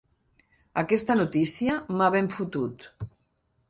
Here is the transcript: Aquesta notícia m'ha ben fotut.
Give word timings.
Aquesta 0.83 1.19
notícia 1.21 1.79
m'ha 1.93 2.11
ben 2.19 2.35
fotut. 2.41 2.93